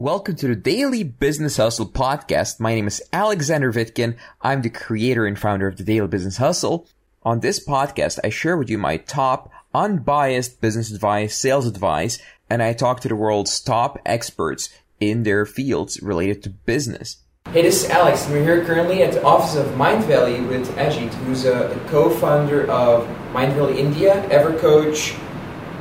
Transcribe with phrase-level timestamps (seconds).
[0.00, 2.58] Welcome to the Daily Business Hustle podcast.
[2.58, 4.16] My name is Alexander Vitkin.
[4.40, 6.88] I'm the creator and founder of the Daily Business Hustle.
[7.22, 12.18] On this podcast, I share with you my top unbiased business advice, sales advice,
[12.48, 17.18] and I talk to the world's top experts in their fields related to business.
[17.50, 21.12] Hey, this is Alex, and we're here currently at the office of Mindvalley with Ajit,
[21.12, 25.14] who's a, a co-founder of Mindvalley India, EverCoach,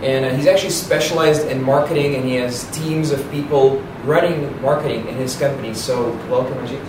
[0.01, 5.07] and uh, he's actually specialized in marketing and he has teams of people running marketing
[5.07, 5.73] in his company.
[5.73, 6.83] So, welcome, Ajit.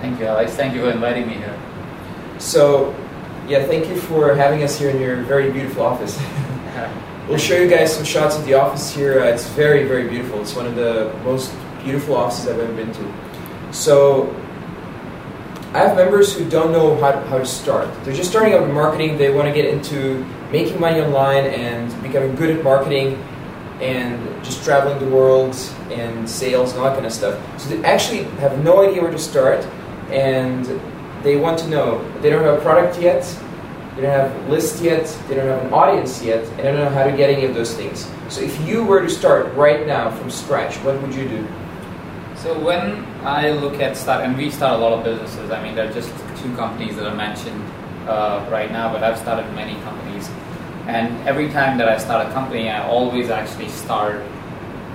[0.00, 0.52] Thank you, Alex.
[0.52, 1.58] Thank you for inviting me here.
[2.38, 2.94] So,
[3.48, 6.18] yeah, thank you for having us here in your very beautiful office.
[7.28, 9.20] we'll show you guys some shots of the office here.
[9.20, 10.42] Uh, it's very, very beautiful.
[10.42, 13.14] It's one of the most beautiful offices I've ever been to.
[13.72, 14.28] So,
[15.72, 17.88] I have members who don't know how, how to start.
[18.04, 19.16] They're just starting out in marketing.
[19.16, 23.14] They want to get into making money online and becoming good at marketing
[23.80, 25.54] and just traveling the world
[25.90, 27.60] and sales and all that kind of stuff.
[27.60, 29.64] So they actually have no idea where to start
[30.10, 30.64] and
[31.22, 32.02] they want to know.
[32.20, 33.22] They don't have a product yet,
[33.94, 36.76] they don't have a list yet, they don't have an audience yet, and they don't
[36.76, 38.08] know how to get any of those things.
[38.28, 41.46] So if you were to start right now from scratch, what would you do?
[42.36, 45.50] So when I look at start, and we start a lot of businesses.
[45.50, 47.60] I mean, there are just two companies that are mentioned
[48.06, 50.28] uh, right now, but I've started many companies.
[50.86, 54.22] And every time that I start a company, I always actually start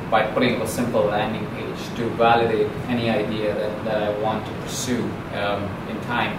[0.10, 4.46] by putting up a simple landing page to validate any idea that, that I want
[4.46, 6.38] to pursue um, in time.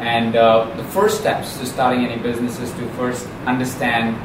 [0.00, 4.16] And uh, the first steps to starting any business is to first understand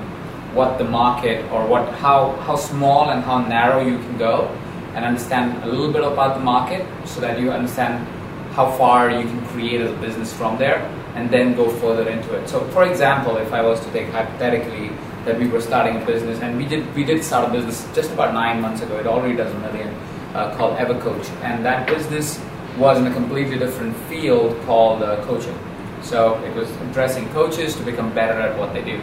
[0.55, 4.47] what the market or what how how small and how narrow you can go,
[4.95, 8.07] and understand a little bit about the market so that you understand
[8.53, 10.81] how far you can create a business from there
[11.17, 12.47] and then go further into it.
[12.47, 14.91] So, for example, if I was to take hypothetically
[15.25, 18.11] that we were starting a business, and we did we did start a business just
[18.11, 18.97] about nine months ago.
[18.97, 19.93] It already does a million,
[20.33, 22.39] uh, called EverCoach, and that business
[22.77, 25.57] was in a completely different field called uh, coaching.
[26.01, 29.01] So it was addressing coaches to become better at what they do.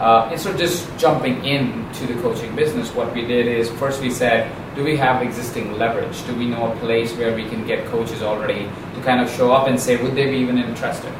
[0.00, 4.10] Uh, instead of just jumping into the coaching business, what we did is first we
[4.10, 6.26] said, do we have existing leverage?
[6.26, 8.64] Do we know a place where we can get coaches already
[8.94, 11.12] to kind of show up and say, would they be even interested?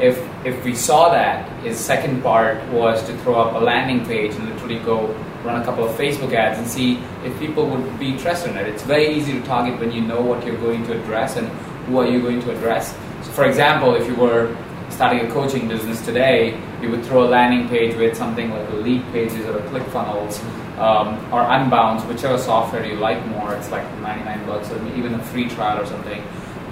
[0.00, 4.34] If if we saw that, his second part was to throw up a landing page
[4.34, 5.14] and literally go
[5.44, 8.66] run a couple of Facebook ads and see if people would be interested in it.
[8.66, 11.48] It's very easy to target when you know what you're going to address and
[11.86, 12.94] who are you going to address.
[13.22, 14.56] So, for example, if you were
[14.90, 19.02] starting a coaching business today, you would throw a landing page with something like lead
[19.12, 20.42] pages or a ClickFunnels
[20.78, 23.54] um, or Unbounce, whichever software you like more.
[23.54, 26.22] It's like 99 bucks or even a free trial or something.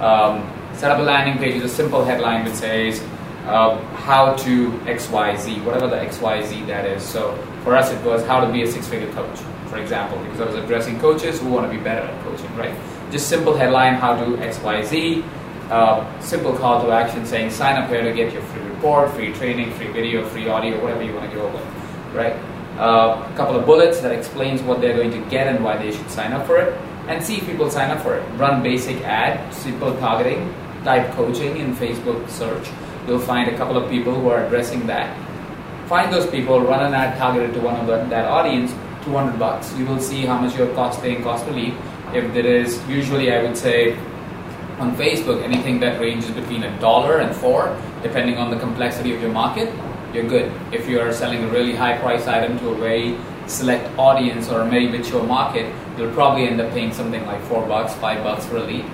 [0.01, 3.01] Um, set up a landing page with a simple headline that says
[3.47, 7.01] how to XYZ, whatever the XYZ that is.
[7.03, 10.41] So for us, it was how to be a six figure coach, for example, because
[10.41, 12.75] I was addressing coaches who want to be better at coaching, right?
[13.11, 15.23] Just simple headline, how to XYZ,
[15.69, 19.33] uh, simple call to action saying sign up here to get your free report, free
[19.33, 21.65] training, free video, free audio, whatever you want to go with,
[22.13, 22.33] right?
[22.77, 25.91] Uh, a couple of bullets that explains what they're going to get and why they
[25.91, 26.77] should sign up for it,
[27.07, 28.23] and see if people sign up for it.
[28.37, 30.53] Run basic ad, simple targeting,
[30.83, 32.67] type coaching in Facebook search,
[33.07, 35.17] you'll find a couple of people who are addressing that.
[35.87, 38.71] Find those people, run an ad targeted to one of the, that audience,
[39.05, 39.73] 200 bucks.
[39.77, 41.73] You will see how much you're costing, cost per lead.
[42.13, 43.97] If there is, usually I would say
[44.79, 49.21] on Facebook, anything that ranges between a dollar and four, depending on the complexity of
[49.21, 49.73] your market,
[50.13, 50.51] you're good.
[50.73, 54.65] If you're selling a really high price item to a very select audience or a
[54.65, 58.57] very mature market, you'll probably end up paying something like four bucks, five bucks for
[58.57, 58.85] a lead.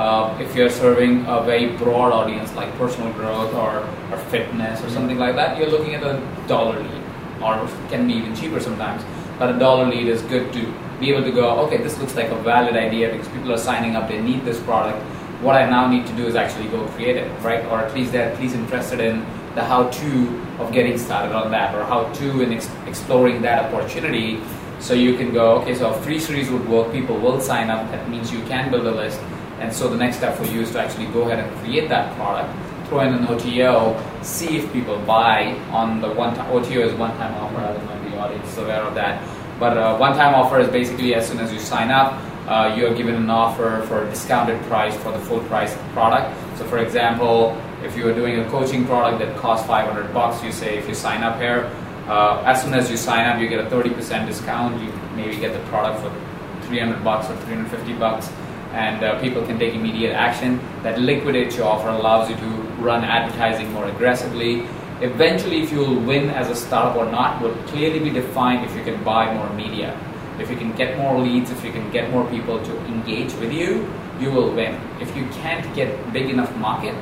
[0.00, 4.88] Uh, if you're serving a very broad audience like personal growth or, or fitness or
[4.88, 6.14] something like that, you're looking at a
[6.48, 7.02] dollar lead,
[7.42, 9.02] or can be even cheaper sometimes.
[9.38, 12.30] But a dollar lead is good to be able to go, okay, this looks like
[12.30, 15.02] a valid idea because people are signing up, they need this product.
[15.42, 17.62] What I now need to do is actually go create it, right?
[17.66, 19.20] Or at least they're at least interested in
[19.54, 24.40] the how-to of getting started on that, or how-to in ex- exploring that opportunity.
[24.78, 26.90] So you can go, okay, so a free series would work.
[26.90, 27.90] People will sign up.
[27.90, 29.20] That means you can build a list
[29.60, 32.16] and so the next step for you is to actually go ahead and create that
[32.16, 32.50] product,
[32.88, 37.14] throw in an OTO, see if people buy on the one time OTO is one
[37.18, 37.58] time offer.
[37.58, 39.22] I if the audience is aware of that.
[39.60, 42.14] But uh, one time offer is basically as soon as you sign up,
[42.48, 46.34] uh, you are given an offer for a discounted price for the full price product.
[46.58, 50.52] So for example, if you are doing a coaching product that costs 500 bucks, you
[50.52, 51.70] say if you sign up here,
[52.08, 54.82] uh, as soon as you sign up, you get a 30% discount.
[54.82, 58.30] You maybe get the product for 300 bucks or 350 bucks
[58.72, 60.60] and uh, people can take immediate action.
[60.82, 62.46] That liquidates your offer, and allows you to
[62.78, 64.66] run advertising more aggressively.
[65.00, 68.76] Eventually, if you will win as a startup or not will clearly be defined if
[68.76, 69.98] you can buy more media.
[70.38, 73.52] If you can get more leads, if you can get more people to engage with
[73.52, 74.78] you, you will win.
[75.00, 76.94] If you can't get big enough market,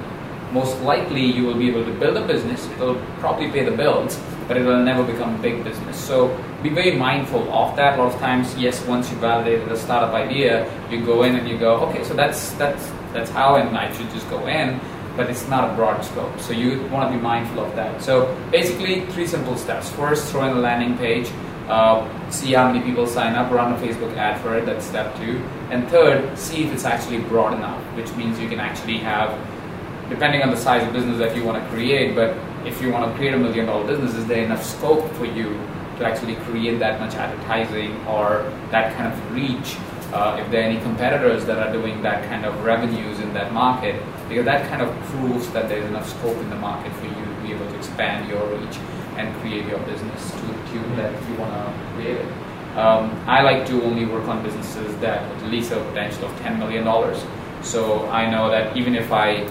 [0.53, 2.67] most likely you will be able to build a business.
[2.67, 4.19] It will probably pay the bills,
[4.49, 5.97] but it will never become big business.
[5.97, 7.99] So be very mindful of that.
[7.99, 11.47] A lot of times, yes, once you validate the startup idea, you go in and
[11.47, 14.81] you go, okay, so that's that's that's how, and I should just go in.
[15.17, 18.01] But it's not a broad scope, so you want to be mindful of that.
[18.01, 19.91] So basically, three simple steps.
[19.91, 21.29] First, throw in a landing page.
[21.69, 24.65] Uh, see how many people sign up, run a Facebook ad for it.
[24.65, 25.43] That's step two.
[25.71, 29.37] And third, see if it's actually broad enough, which means you can actually have
[30.09, 33.11] depending on the size of business that you want to create, but if you want
[33.11, 35.53] to create a million dollar business, is there enough scope for you
[35.99, 39.77] to actually create that much advertising or that kind of reach?
[40.13, 43.53] Uh, if there are any competitors that are doing that kind of revenues in that
[43.53, 47.25] market, because that kind of proves that there's enough scope in the market for you
[47.25, 48.77] to be able to expand your reach
[49.19, 52.33] and create your business to the tune that you want to create it.
[52.77, 56.33] Um, I like to only work on businesses that at least have a potential of
[56.41, 56.85] $10 million.
[57.63, 59.49] So I know that even if I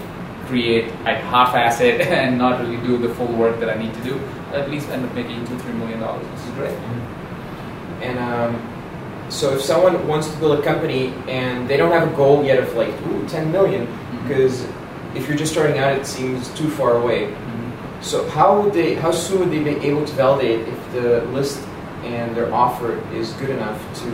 [0.48, 4.02] create, I half-ass it and not really do the full work that I need to
[4.02, 4.18] do,
[4.52, 6.26] at least end up making two, three million dollars.
[6.26, 6.74] This is great.
[6.74, 8.02] Mm-hmm.
[8.02, 12.16] And um, so if someone wants to build a company and they don't have a
[12.16, 13.86] goal yet of like, ooh, 10 million,
[14.22, 15.16] because mm-hmm.
[15.16, 17.26] if you're just starting out, it seems too far away.
[17.26, 18.02] Mm-hmm.
[18.02, 21.60] So how would they, how soon would they be able to validate if the list
[22.04, 24.08] and their offer is good enough to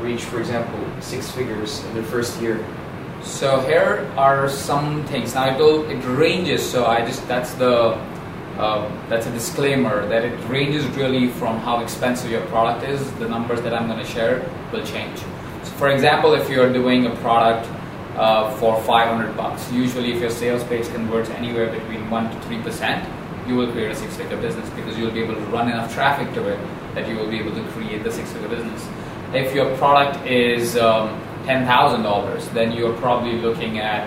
[0.00, 2.64] reach, for example, six figures in their first year?
[3.22, 5.34] So here are some things.
[5.34, 6.68] Now it will it ranges.
[6.68, 7.98] So I just that's the
[8.58, 13.10] uh, that's a disclaimer that it ranges really from how expensive your product is.
[13.18, 15.18] The numbers that I'm going to share will change.
[15.18, 17.68] So for example, if you're doing a product
[18.16, 22.60] uh, for 500 bucks, usually if your sales page converts anywhere between one to three
[22.62, 23.08] percent,
[23.48, 26.46] you will create a six-figure business because you'll be able to run enough traffic to
[26.48, 26.58] it
[26.94, 28.86] that you will be able to create the six-figure business.
[29.32, 34.06] If your product is um, $10,000, then you're probably looking at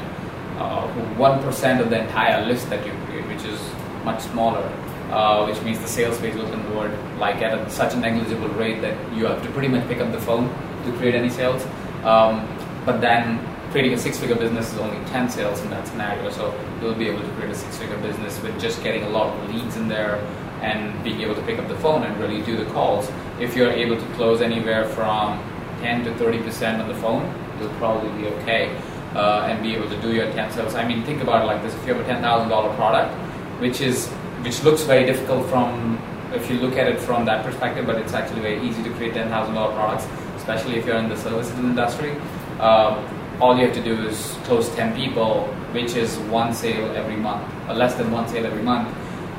[0.60, 3.60] uh, 1% of the entire list that you create, which is
[4.06, 4.62] much smaller,
[5.10, 8.80] uh, which means the sales page will convert like at a, such a negligible rate
[8.82, 10.48] that you have to pretty much pick up the phone
[10.86, 11.66] to create any sales.
[12.04, 12.48] Um,
[12.86, 13.40] but then
[13.72, 17.22] creating a six-figure business is only 10 sales in that scenario, so you'll be able
[17.22, 20.18] to create a six-figure business with just getting a lot of leads in there
[20.62, 23.10] and being able to pick up the phone and really do the calls.
[23.40, 25.40] If you're able to close anywhere from
[25.82, 27.24] 10 to 30 percent on the phone,
[27.60, 28.76] you'll probably be okay
[29.16, 30.76] uh, and be able to do your 10 sales.
[30.76, 33.14] I mean, think about it like this: if you have a ten thousand dollar product,
[33.60, 34.08] which is
[34.44, 36.00] which looks very difficult from
[36.34, 39.14] if you look at it from that perspective, but it's actually very easy to create
[39.14, 40.08] ten thousand dollar products,
[40.38, 42.16] especially if you're in the services industry.
[42.60, 42.96] Uh,
[43.42, 47.44] all you have to do is close 10 people, which is one sale every month,
[47.68, 48.88] or less than one sale every month,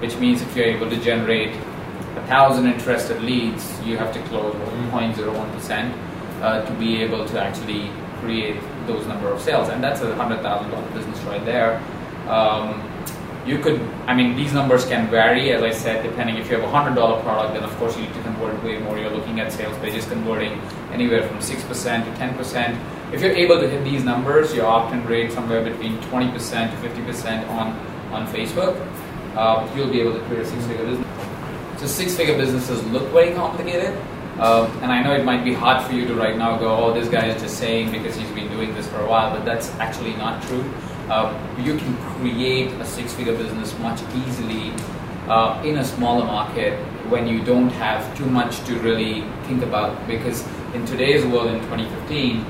[0.01, 1.55] which means if you're able to generate
[2.17, 4.53] a thousand interested leads, you have to close
[4.91, 6.12] 1.01%
[6.43, 7.91] uh, to be able to actually
[8.21, 8.57] create
[8.87, 11.81] those number of sales, and that's a hundred thousand dollar business right there.
[12.29, 12.83] Um,
[13.47, 16.65] you could, I mean, these numbers can vary, as I said, depending if you have
[16.65, 18.99] a hundred dollar product, then of course you need to convert way more.
[18.99, 20.61] You're looking at sales pages converting
[20.93, 22.79] anywhere from six percent to ten percent.
[23.13, 26.77] If you're able to hit these numbers, your opt-in rate somewhere between twenty percent to
[26.79, 27.75] fifty percent on
[28.13, 28.77] on Facebook,
[29.35, 31.09] uh, you'll be able to create a six-figure business.
[31.81, 33.99] So six-figure businesses look very complicated,
[34.39, 36.93] um, and I know it might be hard for you to right now go, oh,
[36.93, 39.71] this guy is just saying because he's been doing this for a while, but that's
[39.75, 40.65] actually not true.
[41.11, 44.73] Um, you can create a six figure business much easily
[45.29, 50.07] uh, in a smaller market when you don't have too much to really think about
[50.07, 52.45] because in today's world in 2015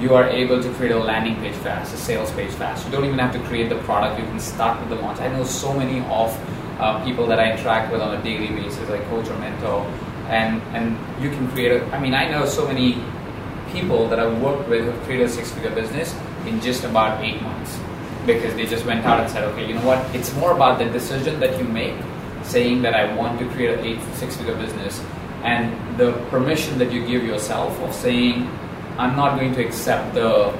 [0.00, 2.84] you are able to create a landing page fast, a sales page fast.
[2.84, 5.20] You don't even have to create the product, you can start with the launch.
[5.20, 6.36] I know so many of
[6.80, 9.86] uh, people that I interact with on a daily basis, like coach or mentor,
[10.28, 11.84] and and you can create a.
[11.86, 13.02] I mean, I know so many
[13.72, 16.14] people that I've worked with who've created a six-figure business
[16.46, 17.78] in just about eight months
[18.24, 19.98] because they just went out and said, okay, you know what?
[20.14, 21.94] It's more about the decision that you make,
[22.42, 25.02] saying that I want to create a eight, six-figure business,
[25.42, 28.48] and the permission that you give yourself of saying,
[28.96, 30.56] I'm not going to accept the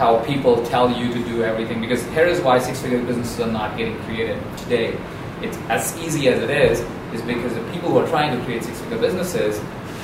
[0.00, 3.76] how people tell you to do everything because here is why six-figure businesses are not
[3.76, 4.98] getting created today.
[5.42, 6.80] It's as easy as it is
[7.12, 9.60] is because the people who are trying to create six-figure businesses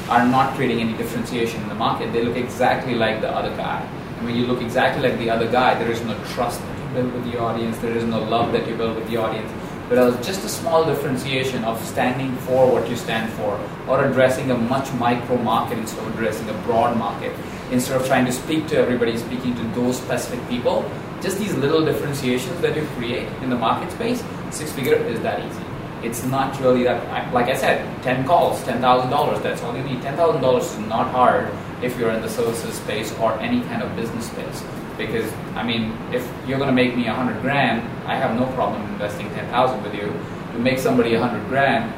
[0.09, 2.13] are not creating any differentiation in the market.
[2.13, 3.81] They look exactly like the other guy.
[4.17, 6.89] And when you look exactly like the other guy, there is no trust that you
[6.95, 9.51] build with the audience, there is no love that you build with the audience.
[9.89, 14.57] But just a small differentiation of standing for what you stand for, or addressing a
[14.57, 17.33] much micro market instead of addressing a broad market,
[17.71, 20.89] instead of trying to speak to everybody, speaking to those specific people,
[21.21, 25.39] just these little differentiations that you create in the market space, six figure is that
[25.45, 25.66] easy.
[26.03, 27.33] It's not really that.
[27.33, 29.43] Like I said, ten calls, ten thousand dollars.
[29.43, 30.03] That's all you need.
[30.03, 33.83] Ten thousand dollars is not hard if you're in the services space or any kind
[33.83, 34.63] of business space.
[34.97, 38.47] Because I mean, if you're going to make me a hundred grand, I have no
[38.55, 40.13] problem investing ten thousand with you.
[40.53, 41.93] To make somebody a hundred grand,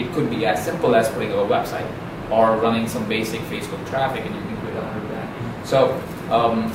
[0.00, 1.88] it could be as simple as putting up a website
[2.30, 5.66] or running some basic Facebook traffic, and you can create a hundred grand.
[5.66, 6.00] So.
[6.30, 6.72] Um,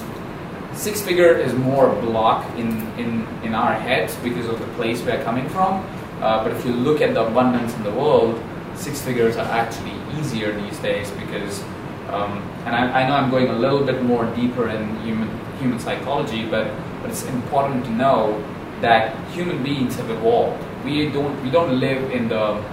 [0.75, 5.23] six figure is more block in, in, in our heads because of the place we're
[5.23, 5.85] coming from.
[6.23, 8.41] Uh, but if you look at the abundance in the world,
[8.75, 11.61] six figures are actually easier these days because,
[12.07, 15.27] um, and I, I, know I'm going a little bit more deeper in human,
[15.59, 18.41] human psychology, but, but it's important to know
[18.79, 20.63] that human beings have evolved.
[20.85, 22.63] We don't, we don't live in the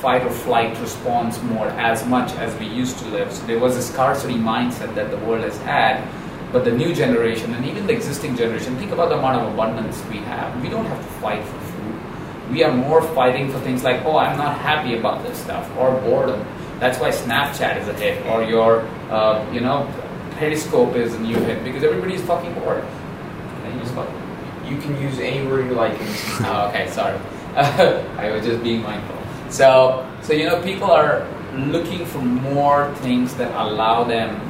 [0.00, 3.32] fight or flight response mode as much as we used to live.
[3.32, 6.04] So there was a scarcity mindset that the world has had
[6.52, 10.02] but the new generation and even the existing generation, think about the amount of abundance
[10.06, 10.62] we have.
[10.62, 11.65] We don't have to fight for.
[12.50, 16.00] We are more fighting for things like, oh, I'm not happy about this stuff, or
[16.00, 16.46] boredom.
[16.78, 19.92] That's why Snapchat is a hit, or your, uh, you know,
[20.32, 22.84] Periscope is a new hit because everybody's fucking bored.
[23.62, 25.96] Can you, you can use any word you like.
[26.00, 27.18] oh, okay, sorry.
[27.56, 29.16] I was just being mindful.
[29.48, 34.40] So, so you know, people are looking for more things that allow them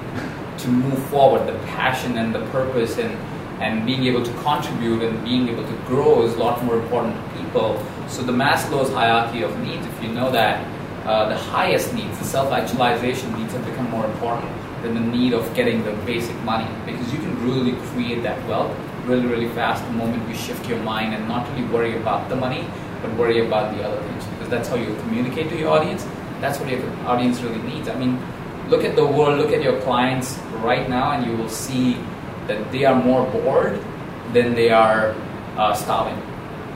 [0.59, 3.17] to move forward, the passion and the purpose and,
[3.61, 7.15] and being able to contribute and being able to grow is a lot more important
[7.15, 7.83] to people.
[8.09, 10.65] So the Maslow's hierarchy of needs, if you know that,
[11.07, 14.51] uh, the highest needs, the self-actualization needs have become more important
[14.83, 18.77] than the need of getting the basic money because you can really create that wealth
[19.07, 22.37] really, really fast the moment you shift your mind and not really worry about the
[22.37, 22.69] money,
[23.01, 26.05] but worry about the other things because that's how you communicate to your audience.
[26.41, 27.89] That's what your audience really needs.
[27.89, 28.21] I mean,
[28.69, 31.97] look at the world, look at your clients right now, and you will see
[32.47, 33.83] that they are more bored
[34.33, 35.15] than they are
[35.57, 36.21] uh, starving.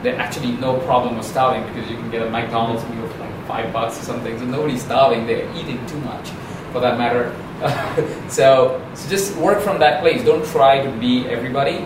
[0.03, 3.47] They actually no problem with starving because you can get a McDonald's meal for like
[3.47, 4.37] five bucks or something.
[4.39, 6.29] So nobody's starving; they're eating too much,
[6.71, 7.35] for that matter.
[8.29, 10.23] so, so just work from that place.
[10.25, 11.85] Don't try to be everybody,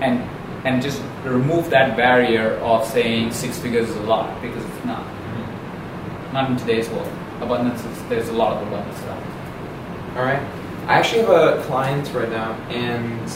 [0.00, 0.28] and
[0.66, 5.02] and just remove that barrier of saying six figures is a lot because it's not.
[5.02, 6.32] Mm-hmm.
[6.34, 10.16] Not in today's world abundance is, there's a lot of abundance around.
[10.16, 10.42] All right.
[10.86, 13.30] I actually have a client right now, and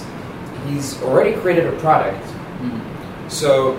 [0.66, 2.22] he's already created a product.
[2.24, 3.28] Mm-hmm.
[3.28, 3.76] So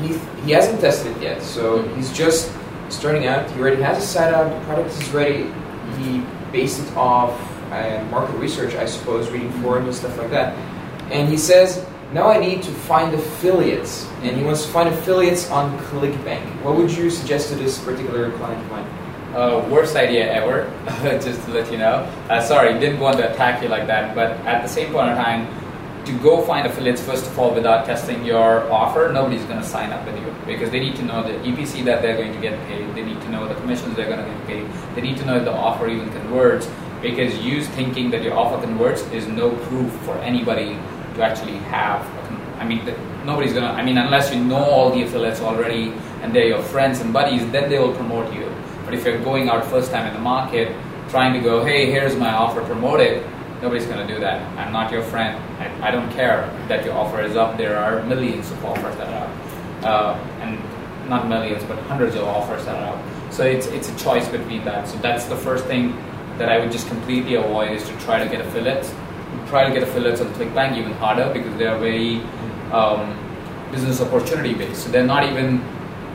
[0.00, 1.42] he he hasn't tested it yet.
[1.42, 1.96] So mm-hmm.
[1.96, 2.50] he's just
[2.88, 3.50] starting out.
[3.50, 4.50] He already has a setup.
[4.50, 5.52] The product is ready.
[5.98, 7.38] He based it off
[7.70, 10.56] uh, market research, I suppose, reading forums and stuff like that.
[11.12, 15.50] And he says, now I need to find affiliates, and he wants to find affiliates
[15.50, 16.62] on ClickBank.
[16.62, 18.86] What would you suggest to this particular client of mine?
[19.34, 20.68] Uh, worst idea ever,
[21.20, 22.02] just to let you know.
[22.28, 25.16] Uh, sorry, didn't want to attack you like that, but at the same point in
[25.16, 25.46] time,
[26.04, 29.92] to go find affiliates, first of all, without testing your offer, nobody's going to sign
[29.92, 32.58] up with you because they need to know the EPC that they're going to get
[32.66, 32.92] paid.
[32.94, 34.66] They need to know the commissions they're going to get paid.
[34.94, 36.68] They need to know if the offer even converts
[37.00, 40.76] because you thinking that your offer converts is no proof for anybody
[41.14, 42.04] to actually have.
[42.58, 42.84] I mean,
[43.24, 46.62] nobody's going to, I mean, unless you know all the affiliates already and they're your
[46.62, 48.49] friends and buddies, then they will promote you.
[48.90, 50.76] But if you're going out first time in the market,
[51.10, 53.24] trying to go, hey, here's my offer, promote it,
[53.62, 54.42] nobody's going to do that.
[54.58, 55.40] I'm not your friend.
[55.60, 57.56] I, I, don't care that your offer is up.
[57.56, 59.84] There are millions of offers that are up.
[59.84, 63.32] Uh, and not millions, but hundreds of offers that are up.
[63.32, 64.88] So it's, it's a choice between that.
[64.88, 65.94] So that's the first thing
[66.38, 68.92] that I would just completely avoid is to try to get affiliates.
[69.46, 72.22] Try to get affiliates on ClickBank even harder because they are very
[72.72, 73.16] um,
[73.70, 74.82] business opportunity based.
[74.82, 75.64] So they're not even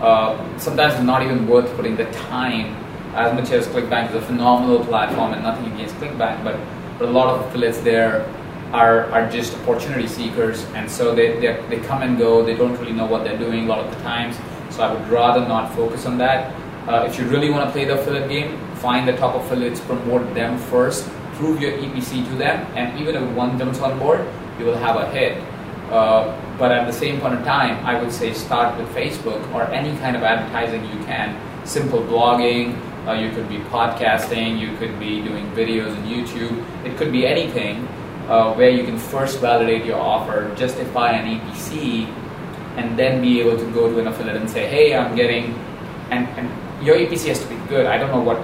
[0.02, 2.76] uh, sometimes it's not even worth putting the time
[3.16, 6.60] as much as ClickBank is a phenomenal platform and nothing against ClickBank, but,
[7.00, 8.30] but a lot of affiliates there
[8.74, 12.78] are, are just opportunity seekers and so they, they, they come and go, they don't
[12.78, 14.36] really know what they're doing a lot of the times,
[14.70, 16.54] so I would rather not focus on that.
[16.90, 20.34] Uh, if you really want to play the affiliate game, find the top affiliates, promote
[20.36, 24.26] them first, prove your EPC to them, and even if one jumps on board,
[24.60, 25.42] you will have a hit.
[25.90, 29.64] Uh, but at the same point in time, I would say start with Facebook or
[29.64, 31.36] any kind of advertising you can.
[31.66, 36.64] Simple blogging, uh, you could be podcasting, you could be doing videos on YouTube.
[36.86, 37.88] It could be anything
[38.28, 42.08] uh, where you can first validate your offer, justify an EPC,
[42.78, 45.54] and then be able to go to an affiliate and say, hey, I'm getting,
[46.10, 47.86] and, and your EPC has to be good.
[47.86, 48.38] I don't know what,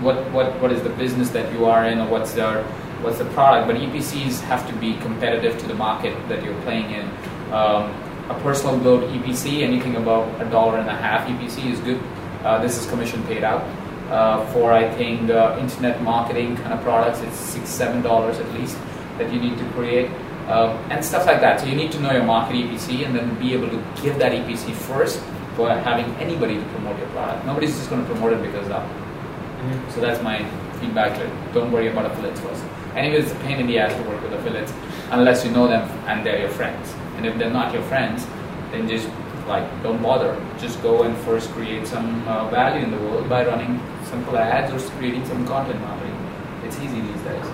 [0.00, 2.64] what, what, what is the business that you are in or what's their
[3.04, 6.90] what's the product, but EPCs have to be competitive to the market that you're playing
[6.90, 7.06] in.
[7.52, 7.90] Um,
[8.30, 12.00] a personal build EPC, anything above a dollar and a half EPC is good.
[12.42, 13.62] Uh, this is commission paid out.
[14.10, 18.52] Uh, for I think uh, internet marketing kind of products, it's six, seven dollars at
[18.54, 18.76] least
[19.18, 20.10] that you need to create.
[20.48, 21.60] Um, and stuff like that.
[21.60, 24.32] So you need to know your market EPC and then be able to give that
[24.32, 25.18] EPC first
[25.56, 27.46] for having anybody to promote your product.
[27.46, 28.82] Nobody's just going to promote it because of.
[28.82, 29.90] Mm-hmm.
[29.90, 30.44] So that's my
[30.80, 31.54] feedback to it.
[31.54, 32.62] Don't worry about affiliates first.
[32.94, 34.72] Anyways, it's a pain in the ass to work with affiliates
[35.10, 36.94] unless you know them and they're your friends.
[37.16, 38.26] And if they're not your friends,
[38.70, 39.08] then just
[39.46, 40.40] like don't bother.
[40.58, 44.72] Just go and first create some uh, value in the world by running simple ads
[44.72, 46.16] or creating some content marketing.
[46.64, 47.46] It's easy these days.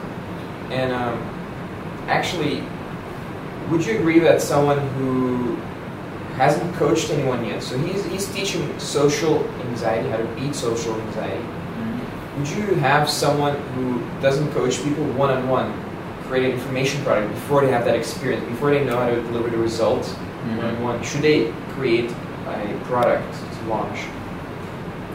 [0.71, 1.19] And um,
[2.07, 2.63] actually,
[3.71, 5.57] would you agree that someone who
[6.37, 11.45] hasn't coached anyone yet, so he's, he's teaching social anxiety, how to beat social anxiety,
[12.39, 15.90] would you have someone who doesn't coach people one on one
[16.31, 19.51] create an information product before they have that experience, before they know how to deliver
[19.51, 20.61] the results mm-hmm.
[20.61, 21.03] on one?
[21.03, 22.09] Should they create
[22.47, 23.99] a product to launch?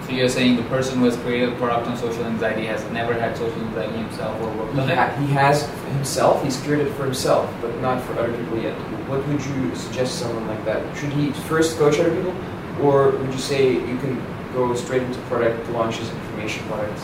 [0.05, 3.13] So you're saying the person who has created a product on social anxiety has never
[3.13, 5.17] had social anxiety himself or worked He, on it?
[5.19, 8.75] he has himself, he's created it for himself, but not for other people yet.
[9.09, 10.97] What would you suggest someone like that?
[10.97, 12.35] Should he first coach other people?
[12.81, 14.21] Or would you say you can
[14.53, 17.03] go straight into product launches, and information products?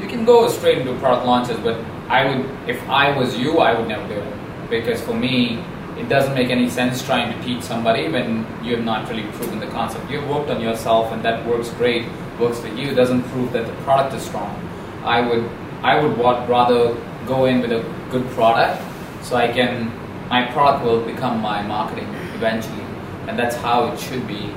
[0.00, 1.78] You can go straight into product launches, but
[2.08, 5.62] I would, if I was you, I would never do it because for me,
[5.98, 9.60] it doesn't make any sense trying to teach somebody when you have not really proven
[9.60, 10.10] the concept.
[10.10, 12.06] You've worked on yourself, and that works great,
[12.40, 12.94] works for you.
[12.94, 14.56] Doesn't prove that the product is strong.
[15.04, 15.48] I would,
[15.82, 16.18] I would
[16.48, 18.82] rather go in with a good product,
[19.22, 19.92] so I can,
[20.28, 22.82] my product will become my marketing eventually,
[23.28, 24.54] and that's how it should be.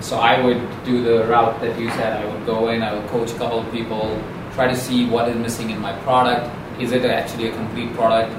[0.00, 2.24] So I would do the route that you said.
[2.24, 4.20] I would go in, I would coach a couple of people,
[4.54, 6.48] try to see what is missing in my product.
[6.80, 8.32] Is it actually a complete product?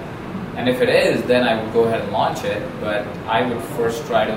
[0.55, 2.62] And if it is, then I would go ahead and launch it.
[2.81, 4.36] But I would first try to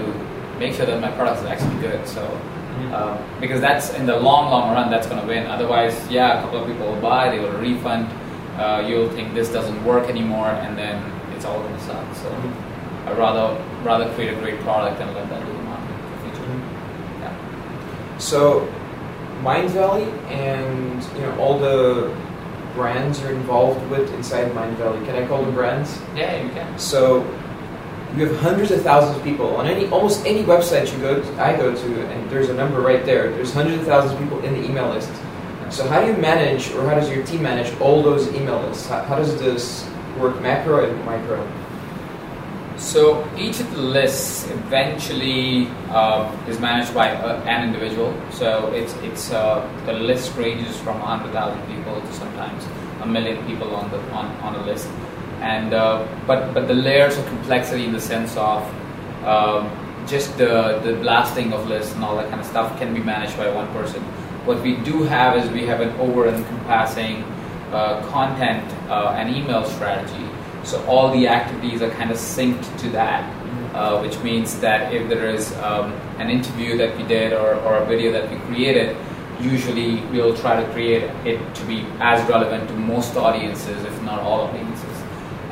[0.58, 2.06] make sure that my product is actually good.
[2.06, 2.22] So
[2.92, 5.46] uh, because that's in the long, long run, that's going to win.
[5.46, 8.08] Otherwise, yeah, a couple of people will buy, they will refund.
[8.58, 11.02] Uh, you'll think this doesn't work anymore, and then
[11.34, 12.14] it's all going to suck.
[12.16, 12.52] So
[13.06, 16.36] I'd rather rather create a great product and let that do the marketing for the
[16.36, 16.60] future.
[17.20, 18.18] Yeah.
[18.18, 18.72] So,
[19.42, 22.14] Mindvalley and you know all the
[22.74, 25.04] brands you're involved with inside Mindvalley.
[25.04, 26.00] Can I call them brands?
[26.14, 26.78] Yeah, you can.
[26.78, 27.22] So,
[28.16, 31.42] you have hundreds of thousands of people on any almost any website you go to,
[31.42, 33.30] I go to, and there's a number right there.
[33.30, 35.10] There's hundreds of thousands of people in the email list.
[35.70, 38.86] So, how do you manage, or how does your team manage all those email lists?
[38.86, 41.40] How, how does this work, macro and micro?
[42.82, 48.12] So each of the lists eventually uh, is managed by uh, an individual.
[48.32, 52.66] So it's it's uh, the list ranges from 100,000 people to sometimes
[53.00, 54.88] a million people on the on, on a list.
[55.40, 58.66] And uh, but but the layers of complexity in the sense of
[59.24, 59.70] um,
[60.08, 63.36] just the the blasting of lists and all that kind of stuff can be managed
[63.36, 64.02] by one person.
[64.44, 67.22] What we do have is we have an over encompassing
[67.70, 70.31] uh, content uh, and email strategy.
[70.64, 73.22] So all the activities are kind of synced to that,
[73.74, 77.78] uh, which means that if there is um, an interview that we did or, or
[77.78, 78.96] a video that we created,
[79.40, 84.20] usually we'll try to create it to be as relevant to most audiences, if not
[84.20, 85.02] all audiences.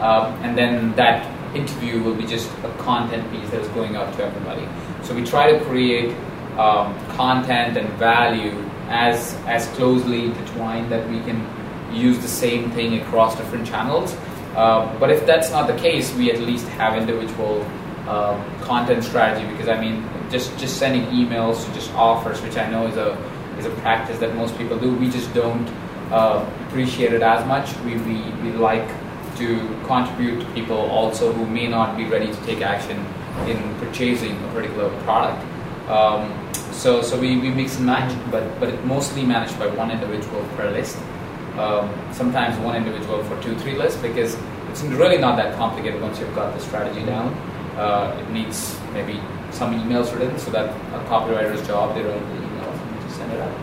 [0.00, 4.14] Um, and then that interview will be just a content piece that is going out
[4.16, 4.66] to everybody.
[5.02, 6.16] So we try to create
[6.56, 8.52] um, content and value
[8.88, 11.46] as as closely intertwined that we can
[11.92, 14.16] use the same thing across different channels.
[14.54, 17.64] Uh, but if that's not the case, we at least have individual
[18.08, 22.68] um, content strategy because I mean, just just sending emails to just offers, which I
[22.68, 23.16] know is a
[23.58, 24.94] is a practice that most people do.
[24.94, 25.68] We just don't
[26.10, 27.76] uh, appreciate it as much.
[27.84, 28.88] We, we we like
[29.36, 32.98] to contribute to people also who may not be ready to take action
[33.46, 35.40] in purchasing a particular product.
[35.88, 39.90] Um, so so we, we mix and match, but but it's mostly managed by one
[39.92, 40.98] individual per list
[41.60, 44.36] um, sometimes one individual for two, three lists because
[44.70, 47.34] it's really not that complicated once you've got the strategy down.
[47.76, 49.20] Uh, it needs maybe
[49.50, 53.32] some emails written so that a copywriter's job, they write the emails and just send
[53.32, 53.54] it out.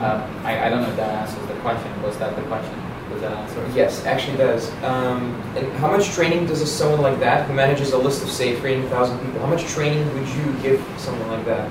[0.00, 2.02] Um, I, I don't know if that answers the question.
[2.02, 2.74] Was that the question?
[3.12, 3.70] Was that answer?
[3.74, 4.70] Yes, actually does.
[4.82, 8.30] Um, and how much training does a, someone like that who manages a list of
[8.30, 9.40] say 300,000 people?
[9.40, 11.70] How much training would you give someone like that?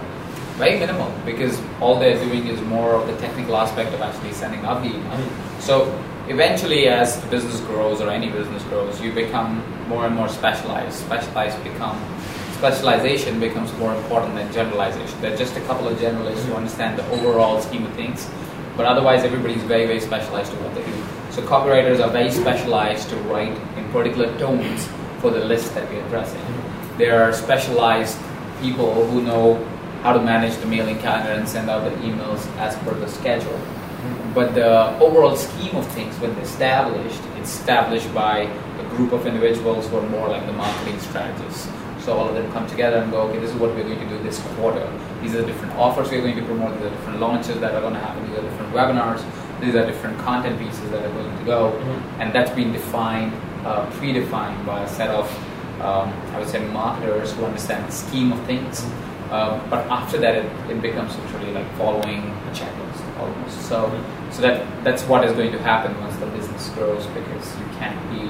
[0.57, 4.59] Very minimal because all they're doing is more of the technical aspect of actually sending
[4.65, 5.48] out the email.
[5.59, 5.91] So
[6.27, 10.97] eventually, as the business grows or any business grows, you become more and more specialized.
[10.99, 11.99] Specialized become
[12.59, 15.21] specialization becomes more important than generalization.
[15.21, 18.29] There are just a couple of generalists who understand the overall scheme of things,
[18.75, 21.03] but otherwise everybody's very very specialized to what they do.
[21.31, 24.89] So copywriters are very specialized to write in particular tones
[25.21, 26.41] for the list that we're addressing.
[26.97, 28.17] There are specialized
[28.61, 29.55] people who know
[30.03, 33.59] how to manage the mailing calendar and send out the emails as per the schedule.
[34.39, 38.47] But the overall scheme of things, when established, it's established by
[38.79, 41.67] a group of individuals who are more like the marketing strategists.
[41.99, 44.07] So all of them come together and go, okay, this is what we're going to
[44.07, 44.89] do this quarter.
[45.21, 46.73] These are the different offers we're going to promote.
[46.77, 48.29] These are different launches that are going to happen.
[48.29, 49.59] These are different webinars.
[49.59, 52.21] These are different content pieces that are going to go, mm-hmm.
[52.21, 53.33] and that's been defined,
[53.65, 55.29] uh, predefined by a set of,
[55.81, 58.85] um, I would say, marketers who understand the scheme of things.
[59.31, 62.88] Um, but after that, it, it becomes literally like following a checklist
[63.19, 63.61] almost.
[63.67, 67.65] So, so that that's what is going to happen once the business grows because you
[67.77, 68.29] can't be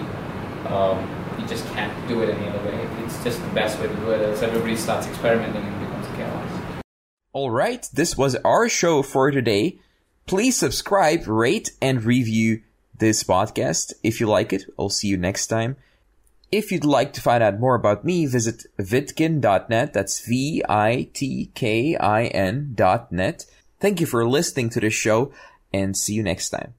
[0.67, 1.07] um,
[1.39, 2.87] you just can't do it any other way.
[3.03, 4.21] It's just the best way to do it.
[4.21, 6.83] As everybody starts experimenting, it becomes chaos.
[7.31, 9.79] All right, this was our show for today.
[10.25, 12.61] Please subscribe, rate, and review
[12.97, 14.65] this podcast if you like it.
[14.77, 15.77] I'll see you next time.
[16.51, 19.93] If you'd like to find out more about me, visit vitkin.net.
[19.93, 20.71] That's V-I-T-K-I-N
[22.75, 23.45] dot net.
[23.79, 25.31] Thank you for listening to this show
[25.73, 26.73] and see you next time.